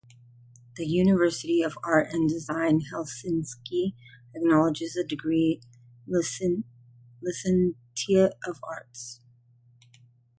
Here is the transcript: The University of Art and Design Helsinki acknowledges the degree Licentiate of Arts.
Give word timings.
The 0.77 0.87
University 0.87 1.61
of 1.61 1.77
Art 1.83 2.07
and 2.11 2.27
Design 2.27 2.81
Helsinki 2.91 3.93
acknowledges 4.33 4.93
the 4.95 5.03
degree 5.03 5.61
Licentiate 6.07 6.65
of 8.47 8.59
Arts. 8.63 9.21